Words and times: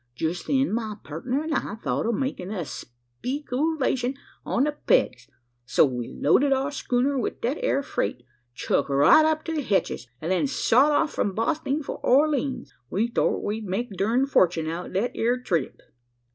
Jest 0.15 0.47
then, 0.47 0.73
my 0.73 0.95
pertner 1.05 1.43
an' 1.43 1.53
I 1.53 1.75
thought 1.75 2.07
o' 2.07 2.11
makin' 2.11 2.49
a 2.49 2.65
spekoolashun 2.65 4.15
on 4.43 4.63
the 4.63 4.71
pegs; 4.71 5.27
so 5.67 5.85
we 5.85 6.07
loaded 6.07 6.51
our 6.51 6.71
schooner 6.71 7.19
wi' 7.19 7.29
thet 7.39 7.63
eer 7.63 7.83
freight, 7.83 8.23
chuck 8.55 8.89
right 8.89 9.23
up 9.23 9.45
to 9.45 9.53
the 9.53 9.61
hetches; 9.61 10.07
an' 10.19 10.29
then 10.31 10.47
sot 10.47 10.91
off 10.91 11.13
from 11.13 11.35
Bosting 11.35 11.83
for 11.83 11.99
Orleens. 12.03 12.73
We 12.89 13.09
thort 13.11 13.43
we'd 13.43 13.65
make 13.65 13.89
our 13.91 13.95
derned 13.95 14.31
fortune 14.31 14.65
out 14.67 14.91
thet 14.93 15.15
eer 15.15 15.37
trip." 15.39 15.79